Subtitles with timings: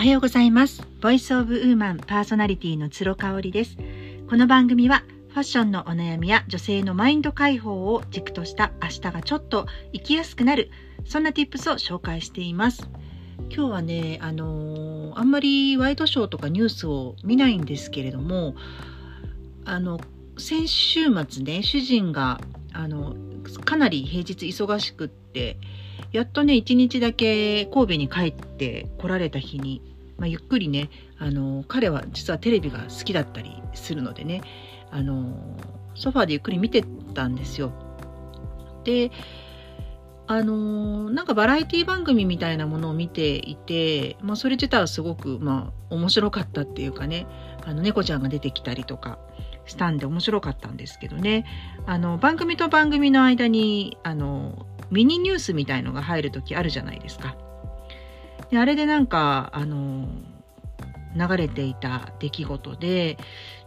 [0.00, 0.82] はようございます。
[1.02, 3.76] ボイスオブウーマンパーソナリティの鶴香織です。
[4.30, 10.70] この番組はファッションのお悩みや女性のマインド解放を軸とした明日がちょっと生きやすくなる、
[11.04, 12.88] そんな tips を紹介しています。
[13.54, 18.54] 今日はね、あのー、あんまりワイドショーとかニュースを見ないんですけれども、
[19.66, 20.00] あの、
[20.38, 22.40] 先週末ね、主人が、
[22.72, 23.16] あの、
[23.66, 25.58] かなり平日忙しくって、
[26.12, 29.89] やっとね、一日だけ神戸に帰って来られた日に、
[30.20, 34.42] まあ、ゆっくりね、あの、彼は実はテレビが好きだったりするのでね、
[34.90, 35.56] あの、
[35.94, 36.84] ソファーでゆっくり見て
[37.14, 37.72] たんですよ。
[38.84, 39.10] で、
[40.26, 47.26] あのなんかバラエティ番組みたいなものを見ていて、まあ、それ自体はすごく、まあ、面白かったっていうかね、
[47.64, 49.18] あの、猫ちゃんが出てきたりとか
[49.66, 51.46] したんで面白かったんですけどね、
[51.86, 57.36] あの、番組と番組の間に、あの、ミニニュースみたいのが入る時あるじゃないですか。
[58.50, 60.08] であれでなんか、あの、
[61.16, 63.18] 流れていた出来事で、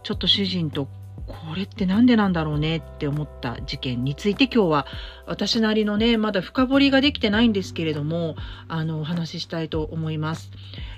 [0.02, 0.88] ちょっと主人と
[1.26, 4.86] これってなんでなんだろうねって思った事件について今日は
[5.26, 8.36] 私なりのね、まだ深掘りができてないんですけれども、
[8.68, 10.50] あの、お話ししたいと思います。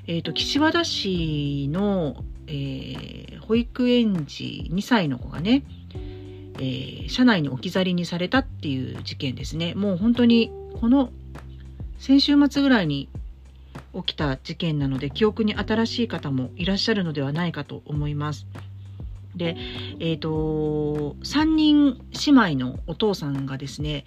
[0.06, 5.62] えっ、ー、と、岸和田市の、えー、保育園児2歳の子がね、
[6.58, 9.74] えー、車内に置き去りにされたっていう事件ですね。
[9.74, 10.50] もう本当に
[10.80, 11.10] この
[11.98, 13.08] 先週末ぐらいに
[14.04, 18.46] 起きた事件なので記憶に新しい方もいらっしゃるのではないかと思います。
[19.36, 19.56] で、
[20.00, 24.06] え、ー、と、3人姉妹のお父さんがですね、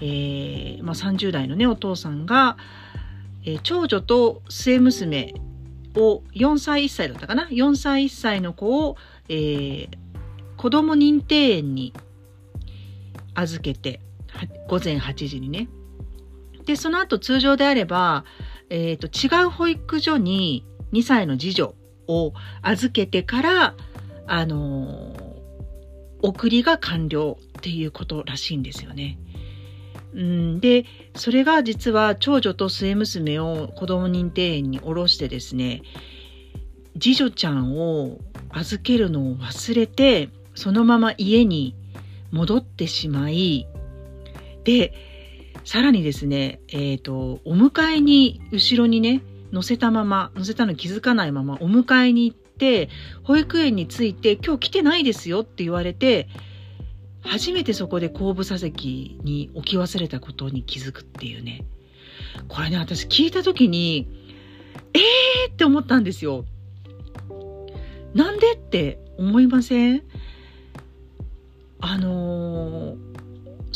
[0.00, 2.58] えー、まあ、30代のね、お父さんが、
[3.44, 5.34] えー、長女と末娘
[5.94, 8.96] を4歳1歳だったかな ?4 歳1歳の子を、
[9.30, 9.88] えー、
[10.58, 11.94] 子供認定園に
[13.34, 14.00] 預けて、
[14.68, 15.68] 午前8時にね。
[16.66, 18.26] で、その後通常であれば、
[18.70, 21.74] え、ー、と、違う保育所に2歳の次女
[22.08, 23.74] を預けてから、
[24.26, 25.14] あの、
[26.22, 29.18] 送りが完了っていうことらしいんですよね。
[30.14, 35.82] うん、で、それが実は長女と末娘を子供認定園に下ろしてですね、
[36.98, 38.18] 次女ちゃんを
[38.50, 41.74] 預けるのを忘れて、そのまま家に
[42.32, 43.66] 戻ってしまい、
[44.64, 44.92] で、
[45.66, 52.88] さらにですね、えっ、ー、と、お迎えに、後ろにね、乗せたまま、乗せたの気づかないまま、お迎えに行って、
[53.24, 56.28] 保育園に着いて、今日来てないですよって言われて、
[57.22, 61.64] 初めてそこで後部座席に置き忘れたことに気づくっていうね。
[62.46, 64.06] これね、私聞いた時に、
[64.94, 66.44] えーって思ったんですよ。
[68.14, 70.04] なんでって思いません？
[71.80, 73.05] あのー、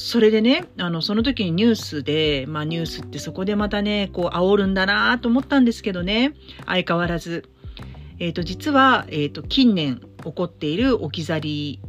[0.02, 6.32] それでね、あの、その時にニュースで、まあニュースってそこでまたね、こう煽るんだなと思ったんですけどね、
[6.64, 7.50] 相変わらず。
[8.18, 11.80] えっ、ー、と、実は、えっ、ー、と、近年起こっている置き去り、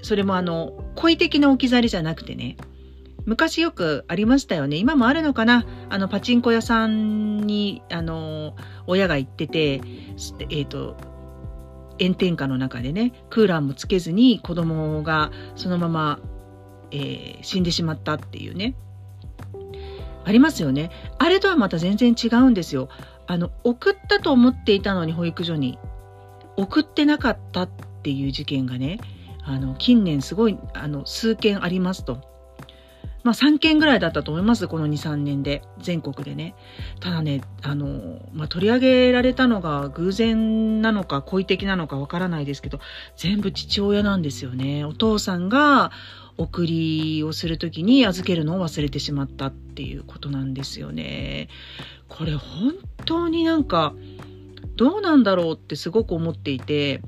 [0.00, 2.56] それもあの、故意的な置き去りじゃなくてね、
[3.26, 4.78] 昔よくありましたよね。
[4.78, 5.66] 今もあるのかな？
[5.90, 8.56] あの、パチンコ屋さんに、あの、
[8.86, 10.96] 親が行ってて、えっ、ー、と、
[12.00, 16.20] 炎天下の中でねクーラーもつけずに子供がそのまま、
[16.92, 18.74] えー、死んでしまったっていうね。
[20.24, 20.90] ありますよね。
[21.18, 22.88] あれとはまた全然違うんですよ。
[23.26, 25.78] あの送ったと思っていたのに保育所に。
[26.56, 27.68] 送ってなかったっ
[28.02, 29.00] ていう事件がね
[29.44, 32.30] あの近年すごいあの数件ありますと。
[33.22, 36.54] まあ3件ぐらいだったと思います、この2、3年で、全国でね。
[37.00, 42.80] ただね、あの、まあ取り上げられたのが偶然なのか、故意的なのかわからないですけど、
[43.16, 44.84] 全部父親なんですよね。
[44.84, 45.92] お父さんが
[46.40, 51.48] 送りをする時に預けるのを忘れてしまったっていうことなんですよね。
[52.08, 52.74] これ本
[53.04, 53.94] 当になんか、
[54.76, 57.02] どうなんだろうってすごく思っていて、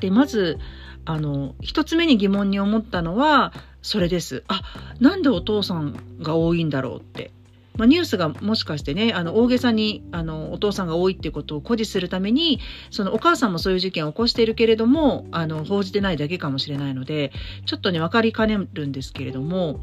[0.00, 0.58] で、まず、
[1.04, 3.52] あの、一つ目に疑問に思ったのは、
[3.82, 4.42] それです。
[4.48, 4.62] あ、
[5.00, 7.32] なんでお父さんが多いんだろうって。
[7.76, 17.32] まあ、ニュースがもしかしてね、あの、大げさに、あの、お父さんが多いっていうことを誇示するために、そのお母さんもそういう事件を起こしているけれども、あの、報じてないだけかもしれないので、
[17.66, 19.80] ちょっとね、わかりかねるんですけれども、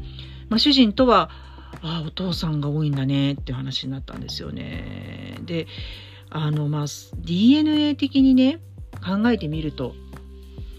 [0.48, 1.30] まあ、主人とは、
[1.82, 5.38] ああ、お父さんが多いんだねっていう話になったんですよね。
[5.42, 5.66] で、
[6.30, 6.86] あの、まあ、
[7.18, 8.60] DNA 的にね、
[9.04, 9.94] 考えてみると、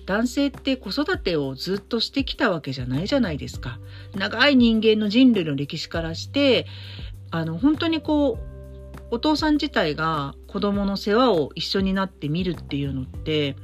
[0.05, 3.79] 男性って子育てをずっとしてきたわけじゃないじゃないですか。
[4.15, 6.67] 長い人間の人類の歴史からして、
[7.31, 8.55] あの、本当にこう、
[9.11, 13.55] お父さん自体が子供の世話を一緒になって見るっていうのって、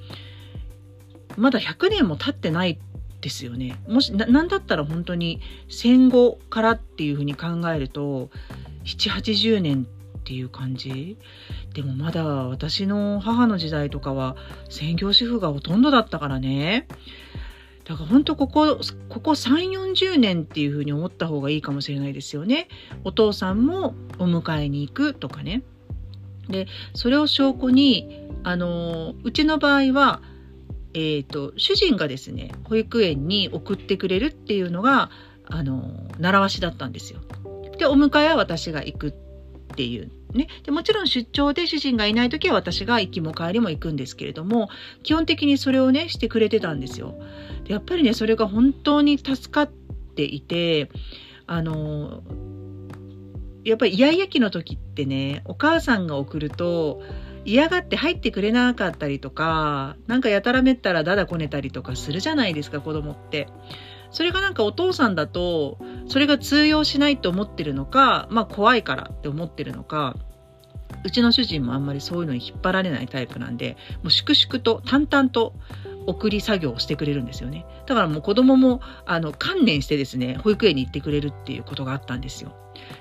[1.37, 2.79] まだ100年も経ってない
[3.21, 3.79] ですよね。
[3.87, 8.29] もし、な、なんだったら本当に戦後からっていうふうに考えると、
[8.83, 9.87] 7、80年
[10.31, 11.17] っていう感じ。
[11.73, 14.37] でもまだ私の母の時代とかは
[14.69, 16.87] 専業主婦がほとんどだったからね。
[17.83, 18.79] だから本当ここ
[19.09, 22.69] ここ3 4 0年っていうふうに思った方がいいかもしれないですよね。
[23.03, 25.63] お父さんもお迎えに行くとかね。
[26.47, 30.21] でそれを証拠にあのうちの場合は
[30.93, 35.09] えーと、主人がですね保育園に送ってくれるっていうのが
[35.45, 35.89] あの
[36.19, 37.19] 習わしだったんですよ。
[37.77, 39.11] でお迎えは私が行くっ
[39.75, 40.11] ていう。
[40.33, 44.69] ねでもちろん出張で主人がいない時は私が行きも帰りも行くんですけれども
[45.03, 47.15] 基本的にそれをねしてくれてたんですよ。
[47.65, 49.71] でやっぱりねそれが本当に助かっ
[50.15, 50.89] ていて
[51.47, 52.21] あの
[53.63, 57.01] やっぱりイヤイヤ期の時ってねお母さんが送ると
[57.45, 63.47] 嫌がって入ってくれなかったりとかなんかやたらめったらだだこねたりとかするじゃないですか子供って。
[64.11, 65.77] それがなんかお父さんだと
[66.07, 70.15] それが通用しないと思ってるのかまあ怖いからって思ってるのか
[71.03, 75.53] うちの主人もあんまりそういうのに引っ張られないタイプなんでもう粛々と淡々と
[76.07, 77.65] 送り作業をしてくれるんですよね。
[77.85, 82.53] だからもう子供もあの観念してですね保育園に行ってくれるっていうことがあったんですよ。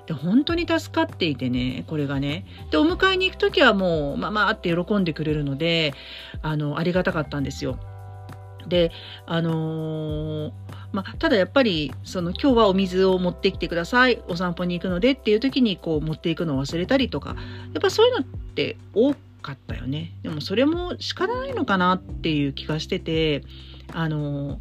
[0.06, 2.44] で本当に助かっていてねこれがね。
[2.70, 5.94] でお迎えに行く時はもうまあまあって喜んでくれるので
[6.42, 7.78] あのありがたかったんですよ。
[8.66, 8.92] で
[9.26, 10.52] あのー、
[10.92, 14.22] まあ、ただやっぱりその今日はお水を持ってきてください。
[14.28, 17.30] お散歩に行くのでっていう時にこう持っていくのを忘れたりとか。
[17.30, 20.12] やっぱそういうのって多かったよね。
[20.22, 23.42] でもそれも仕方ないのかなっていう気がしてて。
[23.92, 24.60] あの、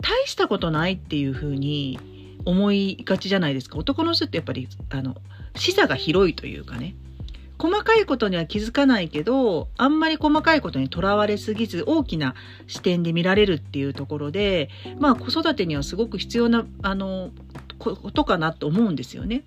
[0.00, 1.98] 大したことないっていうふうに
[2.44, 3.78] 思いがちじゃないですか。
[3.78, 5.16] 男の人ってやっぱりあの
[5.56, 6.94] 視座が広いというかね。
[7.58, 12.34] 細かいことには気づかないけどあんまり細かいことにとらわれすぎず大きな
[12.66, 14.68] 視点で見られるっていうところで
[14.98, 17.30] まあ子育てにはすごく必要なあの
[17.78, 19.44] ことかなと思うんですよね。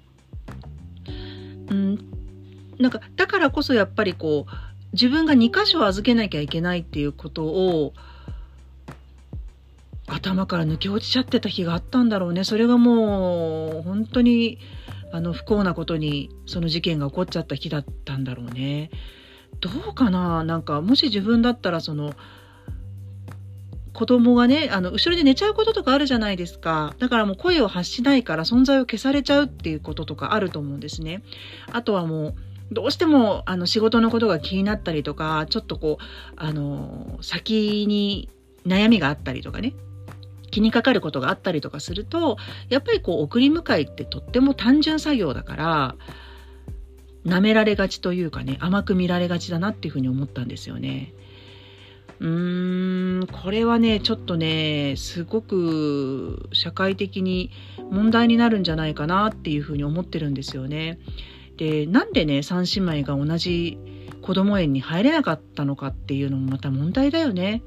[1.69, 1.99] うん、
[2.79, 7.93] なんかだからこそやっぱりこう自分が2箇所預けなきゃいけないっていうことを
[10.07, 14.57] 頭から抜け落ちちゃってた日があったんだろうねそれがもう本当に
[15.11, 18.91] あの不幸なことにその事件が起こっちゃった日だったんだろうね。
[19.61, 20.43] どうかな？
[20.43, 22.13] なんかもし自分だったらその
[23.93, 26.95] 子供がねあの後ろで寝ちゃうこととかあるじゃないですか。
[26.99, 31.23] だからもう声を発しないから存在を消されちゃうっていうこととかあると思うんですね。
[31.71, 32.35] あとはもう
[32.71, 36.03] どうしてもあの仕事のことが気になったりとかちょっとこう
[36.35, 38.29] あの先に
[38.65, 39.73] 悩みがあったりとかね。
[40.49, 42.37] 気にかかることがあったりとかすると
[42.69, 45.95] やっぱりこう送り迎えってとっても単純作業だから
[47.25, 51.13] 舐められがちというかね甘く見られがちだなっていうふうに思ったんですよね。
[52.19, 57.51] うーんこれはねちょっとねすごく社会的に
[57.91, 60.99] 問題になるんじゃないかなっていうふうに思ってるんですよね。
[61.57, 63.77] でなんでね3姉妹が同じ
[64.21, 67.63] 子ども園に入れなかったのかっていうのもまた問題だよね。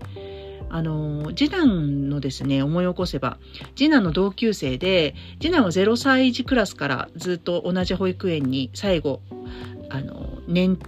[0.72, 3.38] あの次男のですね思い起こせば
[3.76, 9.20] 次男の同級生で次男は0歳児クラスからずっと同じ保育園に最後
[9.90, 10.78] あの年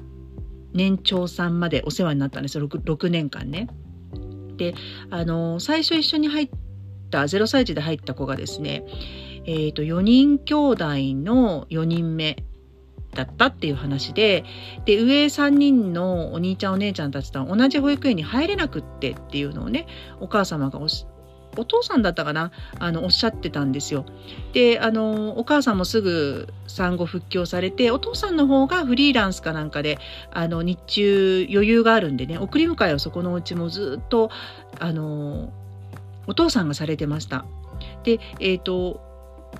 [0.73, 3.69] 年長さんまでお世話になったんですよ 6, 6年間ね。
[4.57, 4.75] で
[5.11, 6.51] あの最初一緒に入っ
[7.11, 8.85] た0歳児で入った子がですね、
[9.45, 10.85] えーと、と4人兄弟
[11.15, 12.43] の4人目
[13.15, 14.45] だったっていう話で
[14.85, 19.87] で上3人のお兄ちゃんお姉ちゃんたちと同じ保育園に入れなくってっていうのをね
[20.21, 20.89] お母様がお
[21.57, 24.05] お父さんだったかなあのおっしゃってたんですよ。
[24.53, 29.99] であのお母さんもすぐ産後復帰をされてお父さんの方がフリーランスかなんかで
[30.33, 34.31] あの日中余裕があるんでね送り迎えをそこのうちもずっと
[34.81, 35.53] あの
[36.27, 37.45] お父さんがされてました。
[38.03, 39.14] でえっ、ー、と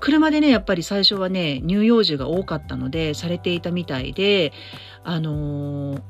[0.05, 4.53] 車でねやっぱり最初はね乳幼児が多かったのでされていたみたいで
[5.03, 6.03] あのー、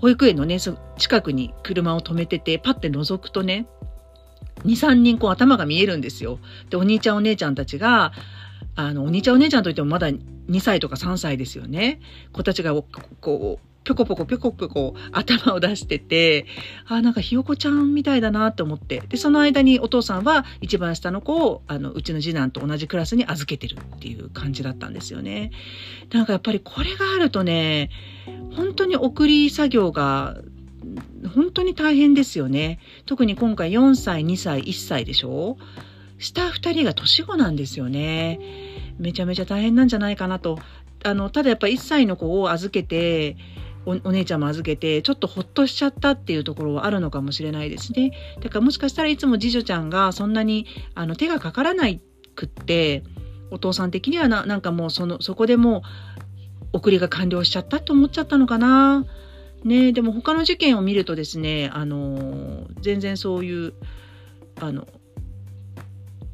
[0.00, 3.66] 保育園のね近くに車を止めててパッて覗くとね
[4.66, 6.40] 23人こう頭が見えるんですよ。
[6.68, 8.12] でお兄ちゃんお姉ちゃんたちが
[8.74, 12.00] あのお兄ちゃんお姉ちゃんといってもまだ2歳とか3歳ですよね。
[12.32, 16.44] 子たちがこうぴょこぴょこぴょこぴょこ頭を出してて、
[16.86, 19.02] あ、なんかひよこちゃんみたいだなと思って。
[19.08, 25.52] で、その間にお父さんは一番下の子を、あの、うちの次男と同じクラスに預けてるっていう感じだったんですよね。
[26.12, 27.88] なんかやっぱりこれがあるとね、
[28.54, 30.36] 本当に送り作業が
[31.34, 32.80] 本当に大変ですよね。
[33.06, 35.56] 特に今回4歳、2歳、1歳でしょ？
[36.18, 38.38] 下2人が年子なんですよね。
[38.98, 40.58] めちゃめちゃ大変なんじゃないかなと。
[41.04, 43.36] あの、ただやっぱ1歳の子を預けて、
[43.88, 48.12] お姉ちゃんも預けてちょっとほっとしちゃったっていうところはあるのかもしれないですね。
[48.40, 52.00] だからもしかしたらいつも次女ちゃんがそんなにあの手がかからない
[52.34, 53.02] くって
[53.50, 55.82] お父さん的にはななんかもうそのそこでもう
[56.74, 59.06] 送りが完了しちゃったと思っちゃったのかな。
[59.64, 63.72] ねでも他の事件を見るとですね、あの全然そういう、
[64.60, 64.86] あの、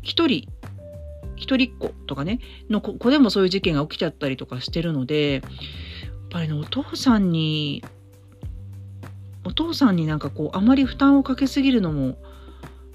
[0.02, 0.48] 一人、
[1.36, 5.42] 一人っ子とかね、の子でもそういう事件が起きちゃったりとかしてるので、
[6.34, 7.84] ぱりね、お父さんに、
[9.44, 12.18] お父さんになんかこう、あまり負担をかけすぎるのも、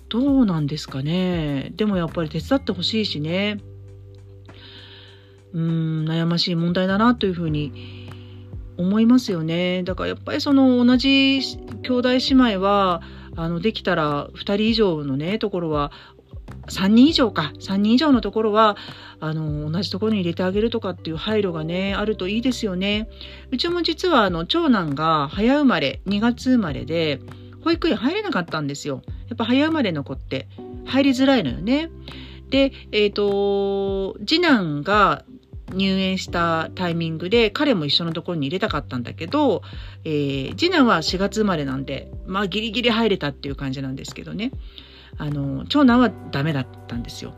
[0.10, 1.72] どうなんですかね。
[1.75, 3.60] でもやっぱり手伝ってほしいしね。
[5.53, 5.62] うー
[6.03, 8.10] ん、悩ましい問題だなというふうに
[8.77, 9.84] 思いますよね。
[9.84, 11.39] だからやっぱりその同じ
[11.84, 13.01] 兄弟姉妹は、
[13.38, 15.93] あの、できたら2人以上のね、ところは、
[16.69, 18.77] 3人以上か、3人以上のところは、
[19.19, 23.09] あの、同じところに入れてあげるとかっていう配慮がね、あるといいですよね。
[23.51, 27.19] うちも実は、あの、長男が早生まれ、2月生まれで、
[27.63, 29.01] 保育園入れなかったんですよ。
[29.27, 30.47] やっぱ早生まれの子って
[30.85, 31.89] 入りづらいのよね。
[32.49, 35.23] で、えっ、ー、と、次男が
[35.73, 39.61] 入園したタイミングで彼も一緒のところに入れたかったんだけど、
[40.03, 44.51] えー、次男は4月生まれなんで、まあギリギリ入れたっていう感じなんですけどね。
[45.19, 47.33] あの、長男はダメだったんですよ。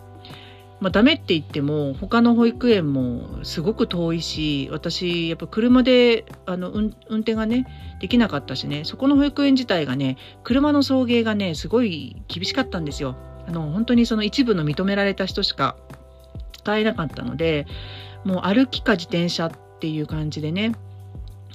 [0.80, 7.68] まあダメって言っても他の保育園もすごく遠いし、私やっぱ車であの運転がね、
[8.00, 13.16] できなかったしね、そこの保育園自体がね、車の送迎がね、すごい厳しかったんですよ。
[13.48, 15.76] あの、本当にその一部の認められた人しか
[16.54, 17.68] 使えなかったので、
[18.24, 20.74] もう歩きか自転車っていう感じでね。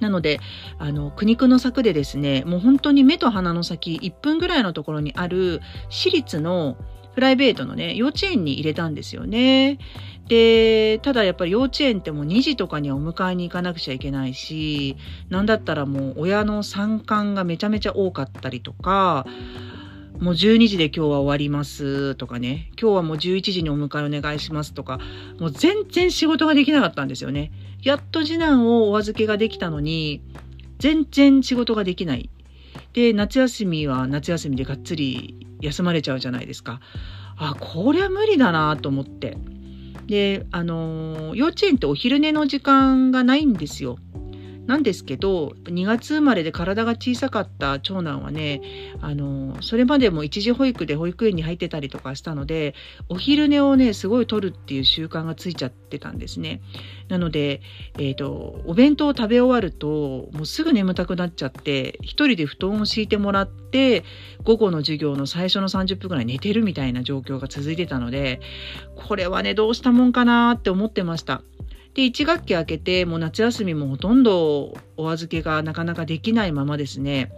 [0.01, 0.41] なので、
[0.79, 6.77] あの、苦肉の策でですね、もう本当に目と鼻の先1分ぐらいのところにある私立の
[7.15, 9.79] プライベートのね、幼稚園に入れたんですよね。
[10.29, 14.97] で、ただやっぱり幼稚園ってもう2時とかにはお迎えに行かなくちゃいけないし、
[15.31, 19.25] なんだったらもう親の参観がめちゃめちゃ多かったりとか、
[20.21, 24.99] もう12時で今日は終わりますとかね、今日はもう11時にお迎えお願いしますとか、
[25.39, 27.53] もう全然仕事ができなかったんですよね。
[27.83, 30.23] やっと次男をお預けができたのに、
[30.79, 32.31] 全然仕事ができない。
[32.95, 36.81] で、夏休みは夏休みでがっつり休まれちゃうじゃないですか。
[37.37, 39.37] あ、こりゃ無理だなと思って。
[40.07, 43.99] で、あの、幼稚園ってお昼寝の時間がないんですよ。
[44.67, 48.61] なんですけど2月生まれで体が小さかった長男はね
[49.01, 52.75] あのそれまでも一時保育で保育園に入ってたりとかしたので
[53.09, 56.61] お昼寝をねすごい取るっていう習慣がついちゃってたんですね。
[57.09, 57.61] なので、
[57.99, 64.05] えーと、お弁当を食べ終わるともうすぐ眠たくなっちゃって一人で布団を敷いてもらって
[64.43, 68.41] 午後の授業の最初の30分ぐらい寝てるみたいな状況が続いてたので
[68.97, 71.43] これはねどうしたもんかなって思ってました。
[71.97, 77.33] で、1学期明けて、もう夏休みもほとんどお預けがなかなかできないままですね、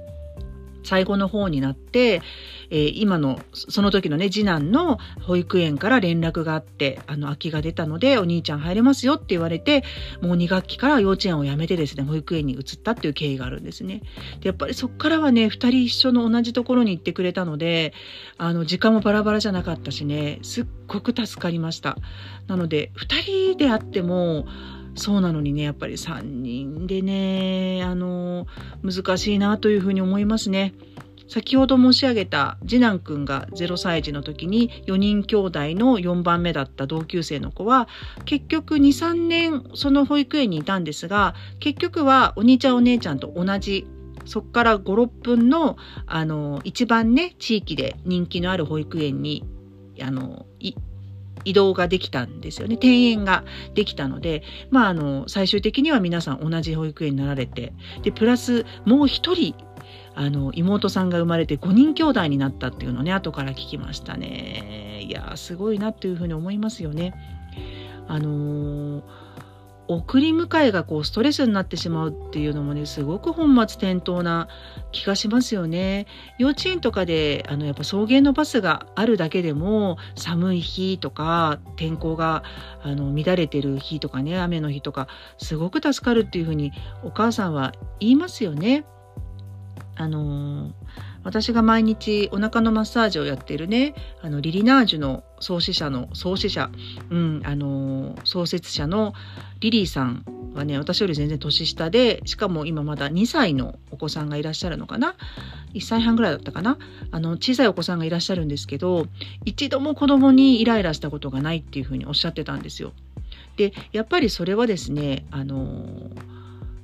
[0.82, 2.22] 最後の方になって、
[2.70, 9.84] えー、今の、その時のね、次男の保育園から連絡があって、あの、空きが出たので、お兄ちゃん入れますよって言われて、
[10.20, 14.02] もう2学期から幼稚園を辞めてですね、保育園に移ったっていう経緯があるんですね。
[14.40, 17.92] で、やっぱりそっからはね、2人一緒の同じところに行ってくれたので、
[18.36, 21.96] あの、時間もバラバラじゃなかったしね、すっごく助かりました。
[22.46, 24.46] なので、2人であっても、
[24.98, 28.46] そうなのにね、やっぱり3人でね、あの、
[28.82, 30.74] 難しいなというふうに思いますね。
[31.28, 37.86] 先ほど申し上げた次男くんが0歳児の時に4人兄弟の4番目だった同級生の子は
[38.24, 43.86] 結局2、3年その保育園にいたんですが結局はお兄ちゃんお姉ちゃんと同じ
[44.24, 45.76] そこから5、6分の
[46.06, 49.44] あの一番ね地域で人気のある保育園に
[50.00, 50.46] あの
[51.44, 52.74] 移動ができたんですよね。
[52.74, 59.54] 転園ができたので、まあ、あの、最終的には皆さん同じ保育園になられて、で、プラスもう一人、
[60.14, 65.04] あの、妹さんが生まれて5人兄弟になったっていうのね、後から聞きましたね。
[65.08, 67.14] いやすごいなっていうふうに思いますよね。
[68.08, 69.27] あのー
[69.88, 74.48] 送り迎えがこうストレスになってしまうっていうのもねすごく本末転倒な
[74.92, 76.06] 気がしますよね。
[76.38, 82.44] 幼稚園とかであのやっぱ送迎のバスがあるだけでも寒い日とか天候が
[82.82, 88.84] あの乱れてる日とかね雨の日とかすごく助かるっていうふうにお母さんは言いますよね。
[89.98, 90.72] あのー
[91.24, 96.70] 私が毎日お腹のマッサージをやっているね、あの、リリナージュの創始者の、創始者、
[97.10, 99.12] うん、あの、創設者の
[99.60, 100.24] リリーさん
[100.54, 105.16] はね、私より全然年下で、しかも今まだ2歳のお子さんがいらっしゃるのかな
[105.74, 106.78] ?1 歳半ぐらいだったかな？
[107.10, 109.06] あの、小さいお子さんがいらっしゃるんですけど、
[109.44, 112.92] 一度も子供にイライラしたことがないっていうふうにおっしゃってたんですよ。
[113.56, 116.10] で、やっぱりそれはですね、あの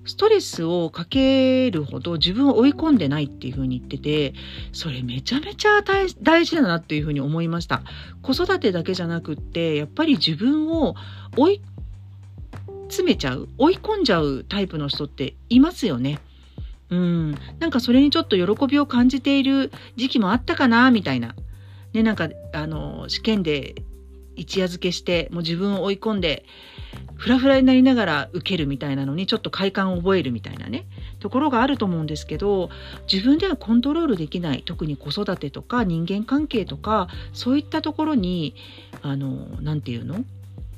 [0.07, 4.35] ストレスをかけるほど自分を追い込んでないっていうふうに言ってて、
[4.73, 7.83] それめちゃめちゃ大事だなっていうふうに思いました。
[8.23, 10.95] 子育てだけじゃなくって、やっぱり自分を
[11.37, 11.61] 追い
[12.89, 16.21] 詰めちゃう追い込んじゃうタイプの人っていますよね。
[16.91, 21.35] うん、なんかそれにちょっと喜びを感じている時期もあったかなみたいな。
[21.93, 23.75] ね、なんかあの試験で
[24.37, 26.45] 一夜漬けしてもう自分を追い込んで
[27.17, 30.87] フラフラになりながら受けるみたいなのにちょっと快感を覚えるみたいなね
[31.21, 32.71] ところがあると思うんですけど
[33.11, 38.55] 自分ではコントロールできない特に子育てとか人間関係とかそういったところに
[39.03, 40.25] あの何て言うの？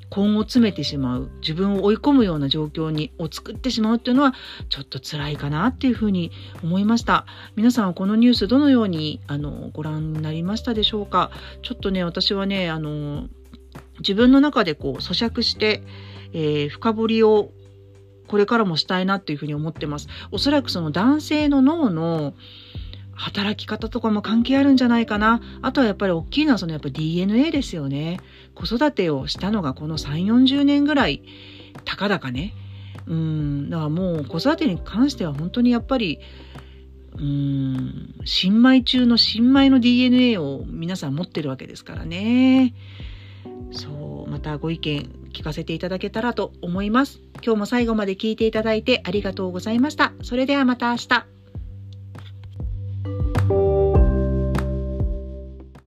[0.09, 4.35] 根を詰めてしまう自分を追い込むような状況にを作ってしまうっていうのは
[4.69, 6.31] ちょっと辛いかなっていうふうに
[6.63, 7.27] 思いました。
[7.57, 11.33] 皆さんはこのニュースどのようにあのご覧になりましたでしょうか？
[11.63, 13.27] ちょっとね私はねあの
[13.99, 15.83] 自分の中でこう咀嚼して、
[16.33, 17.51] えー、深掘りを
[18.27, 20.09] これからもしたいなっていうふうに思ってます。
[20.31, 22.35] おそらくその男性の脳の
[23.17, 25.41] 働き方とかも関係あるんじゃないかな。
[25.63, 28.21] あとはやっぱり大きいのはそのやっぱ DNA ですよね。
[28.55, 31.23] 子育てをしたのがこの3、40年ぐらい、
[31.85, 32.53] たかだかね。
[33.07, 36.19] うん、だからもう子育てに関しては本当にやっぱり、
[37.17, 42.75] うん、新米中の新米の DNA を皆さん持ってるわけですからね。
[43.73, 47.21] そう、またご意見聞かせていただけたらと思います。
[47.45, 50.13] 今日も最後まで聞いていただいてありがとうございました。
[50.23, 51.36] それではまた明日。